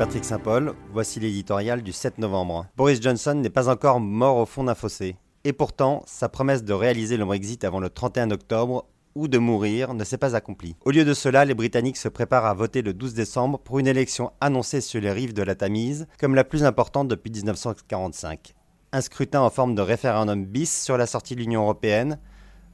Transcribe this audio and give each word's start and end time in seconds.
Patrick 0.00 0.24
Saint-Paul, 0.24 0.72
voici 0.94 1.20
l'éditorial 1.20 1.82
du 1.82 1.92
7 1.92 2.16
novembre. 2.16 2.64
Boris 2.74 3.02
Johnson 3.02 3.34
n'est 3.34 3.50
pas 3.50 3.68
encore 3.68 4.00
mort 4.00 4.38
au 4.38 4.46
fond 4.46 4.64
d'un 4.64 4.74
fossé. 4.74 5.16
Et 5.44 5.52
pourtant, 5.52 6.02
sa 6.06 6.30
promesse 6.30 6.64
de 6.64 6.72
réaliser 6.72 7.18
le 7.18 7.26
Brexit 7.26 7.64
avant 7.64 7.80
le 7.80 7.90
31 7.90 8.30
octobre 8.30 8.86
ou 9.14 9.28
de 9.28 9.36
mourir 9.36 9.92
ne 9.92 10.02
s'est 10.02 10.16
pas 10.16 10.34
accomplie. 10.34 10.74
Au 10.86 10.90
lieu 10.90 11.04
de 11.04 11.12
cela, 11.12 11.44
les 11.44 11.52
Britanniques 11.52 11.98
se 11.98 12.08
préparent 12.08 12.46
à 12.46 12.54
voter 12.54 12.80
le 12.80 12.94
12 12.94 13.12
décembre 13.12 13.58
pour 13.58 13.78
une 13.78 13.86
élection 13.86 14.32
annoncée 14.40 14.80
sur 14.80 15.02
les 15.02 15.12
rives 15.12 15.34
de 15.34 15.42
la 15.42 15.54
Tamise 15.54 16.06
comme 16.18 16.34
la 16.34 16.44
plus 16.44 16.64
importante 16.64 17.08
depuis 17.08 17.30
1945. 17.30 18.54
Un 18.94 19.00
scrutin 19.02 19.42
en 19.42 19.50
forme 19.50 19.74
de 19.74 19.82
référendum 19.82 20.46
bis 20.46 20.82
sur 20.82 20.96
la 20.96 21.04
sortie 21.04 21.34
de 21.34 21.40
l'Union 21.40 21.60
européenne, 21.60 22.18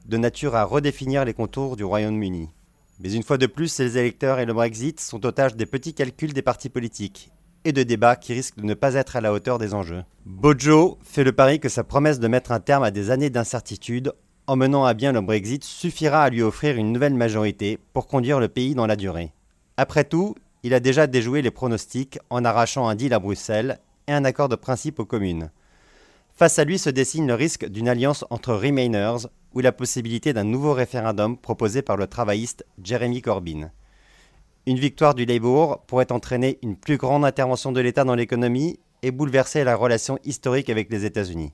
de 0.05 0.15
nature 0.15 0.55
à 0.55 0.63
redéfinir 0.63 1.25
les 1.25 1.33
contours 1.33 1.75
du 1.75 1.83
Royaume-Uni. 1.83 2.51
Mais 2.99 3.13
une 3.13 3.23
fois 3.23 3.37
de 3.37 3.45
plus, 3.45 3.79
les 3.79 3.97
électeurs 3.97 4.39
et 4.39 4.45
le 4.45 4.53
Brexit 4.53 4.99
sont 4.99 5.25
otages 5.25 5.55
des 5.55 5.65
petits 5.65 5.93
calculs 5.93 6.33
des 6.33 6.41
partis 6.41 6.69
politiques 6.69 7.31
et 7.63 7.71
de 7.71 7.83
débats 7.83 8.15
qui 8.15 8.33
risquent 8.33 8.57
de 8.57 8.65
ne 8.65 8.73
pas 8.73 8.95
être 8.95 9.15
à 9.15 9.21
la 9.21 9.33
hauteur 9.33 9.57
des 9.57 9.73
enjeux. 9.73 10.03
Bojo 10.25 10.97
fait 11.03 11.23
le 11.23 11.31
pari 11.31 11.59
que 11.59 11.69
sa 11.69 11.83
promesse 11.83 12.19
de 12.19 12.27
mettre 12.27 12.51
un 12.51 12.59
terme 12.59 12.83
à 12.83 12.91
des 12.91 13.11
années 13.11 13.29
d'incertitude 13.29 14.13
en 14.47 14.55
menant 14.55 14.85
à 14.85 14.93
bien 14.93 15.11
le 15.11 15.21
Brexit 15.21 15.63
suffira 15.63 16.23
à 16.23 16.29
lui 16.29 16.41
offrir 16.41 16.77
une 16.77 16.93
nouvelle 16.93 17.13
majorité 17.13 17.77
pour 17.93 18.07
conduire 18.07 18.39
le 18.39 18.47
pays 18.47 18.73
dans 18.73 18.87
la 18.87 18.95
durée. 18.95 19.33
Après 19.75 20.05
tout, 20.05 20.35
il 20.63 20.73
a 20.73 20.79
déjà 20.79 21.05
déjoué 21.05 21.41
les 21.41 21.51
pronostics 21.51 22.17
en 22.29 22.45
arrachant 22.45 22.87
un 22.87 22.95
deal 22.95 23.13
à 23.13 23.19
Bruxelles 23.19 23.79
et 24.07 24.13
un 24.13 24.25
accord 24.25 24.49
de 24.49 24.55
principe 24.55 24.99
aux 24.99 25.05
communes. 25.05 25.51
Face 26.33 26.59
à 26.59 26.63
lui 26.63 26.79
se 26.79 26.89
dessine 26.89 27.27
le 27.27 27.33
risque 27.33 27.67
d'une 27.67 27.89
alliance 27.89 28.23
entre 28.29 28.53
Remainers 28.53 29.27
ou 29.53 29.59
la 29.59 29.71
possibilité 29.71 30.33
d'un 30.33 30.43
nouveau 30.43 30.73
référendum 30.73 31.37
proposé 31.37 31.81
par 31.81 31.97
le 31.97 32.07
travailliste 32.07 32.65
Jeremy 32.83 33.21
Corbyn. 33.21 33.71
Une 34.65 34.79
victoire 34.79 35.15
du 35.15 35.25
Labour 35.25 35.83
pourrait 35.87 36.11
entraîner 36.11 36.59
une 36.61 36.75
plus 36.75 36.97
grande 36.97 37.23
intervention 37.23 37.71
de 37.71 37.79
l'État 37.79 38.03
dans 38.03 38.15
l'économie 38.15 38.79
et 39.01 39.11
bouleverser 39.11 39.63
la 39.63 39.75
relation 39.75 40.19
historique 40.25 40.69
avec 40.69 40.91
les 40.91 41.05
États-Unis. 41.05 41.53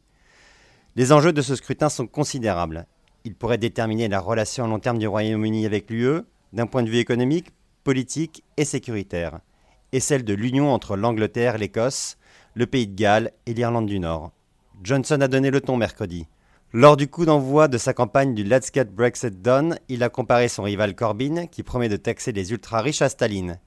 Les 0.96 1.12
enjeux 1.12 1.34
de 1.34 1.42
ce 1.42 1.56
scrutin 1.56 1.90
sont 1.90 2.08
considérables. 2.08 2.88
Il 3.24 3.36
pourrait 3.36 3.58
déterminer 3.58 4.08
la 4.08 4.20
relation 4.20 4.66
à 4.66 4.68
long 4.68 4.80
terme 4.80 4.98
du 4.98 5.08
Royaume-Uni 5.08 5.66
avec 5.66 5.90
l'UE, 5.90 6.22
d'un 6.54 6.68
point 6.68 6.84
de 6.84 6.90
vue 6.90 6.98
économique, 6.98 7.52
politique 7.84 8.44
et 8.58 8.66
sécuritaire, 8.66 9.40
et 9.92 10.00
celle 10.00 10.24
de 10.24 10.34
l'union 10.34 10.72
entre 10.72 10.96
l'Angleterre, 10.96 11.58
l'Écosse, 11.58 12.18
le 12.54 12.66
Pays 12.66 12.88
de 12.88 12.96
Galles 12.96 13.32
et 13.46 13.54
l'Irlande 13.54 13.88
du 13.88 14.00
Nord. 14.00 14.32
Johnson 14.84 15.22
a 15.22 15.28
donné 15.28 15.52
le 15.52 15.62
ton 15.62 15.78
mercredi. 15.78 16.28
Lors 16.76 16.98
du 16.98 17.08
coup 17.08 17.24
d'envoi 17.24 17.68
de 17.68 17.78
sa 17.78 17.94
campagne 17.94 18.34
du 18.34 18.44
Let's 18.44 18.72
Get 18.74 18.86
Brexit 18.86 19.44
Done, 19.44 19.78
il 19.90 20.02
a 20.02 20.10
comparé 20.10 20.48
son 20.48 20.64
rival 20.64 20.96
Corbyn, 20.96 21.46
qui 21.46 21.62
promet 21.62 21.88
de 21.88 21.98
taxer 21.98 22.32
les 22.32 22.52
ultra-riches 22.52 23.04
à 23.04 23.10
Staline, 23.10 23.60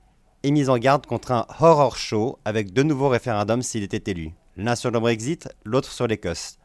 et 0.43 0.51
mis 0.51 0.69
en 0.69 0.77
garde 0.77 1.07
contre 1.07 1.31
un 1.31 1.47
horror 1.61 1.97
show 1.97 2.41
avec 2.45 2.73
deux 2.73 2.83
nouveaux 2.83 3.09
référendums 3.09 3.63
s'il 3.63 3.85
était 3.85 4.11
élu, 4.11 4.33
l'un 4.57 4.75
sur 4.75 4.91
le 4.91 4.99
Brexit, 4.99 5.49
l'autre 5.65 5.93
sur 5.93 6.09
l'Écosse. 6.09 6.59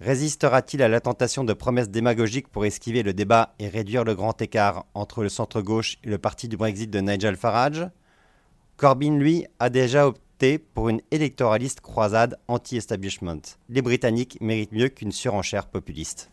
Résistera-t-il 0.00 0.84
à 0.84 0.88
la 0.88 1.00
tentation 1.00 1.42
de 1.42 1.52
promesses 1.52 1.90
démagogiques 1.90 2.46
pour 2.46 2.64
esquiver 2.64 3.02
le 3.02 3.12
débat 3.12 3.56
et 3.58 3.66
réduire 3.66 4.04
le 4.04 4.14
grand 4.14 4.40
écart 4.40 4.86
entre 4.94 5.24
le 5.24 5.28
centre-gauche 5.28 5.98
et 6.04 6.10
le 6.10 6.18
parti 6.18 6.46
du 6.46 6.56
Brexit 6.56 6.90
de 6.90 7.00
Nigel 7.00 7.34
Farage? 7.34 7.88
Corbyn, 8.76 9.18
lui, 9.18 9.46
a 9.58 9.68
déjà 9.68 10.06
obtenu 10.06 10.22
pour 10.74 10.88
une 10.88 11.00
électoraliste 11.12 11.80
croisade 11.80 12.36
anti-establishment. 12.48 13.42
Les 13.68 13.80
Britanniques 13.80 14.38
méritent 14.40 14.72
mieux 14.72 14.88
qu'une 14.88 15.12
surenchère 15.12 15.66
populiste. 15.66 16.30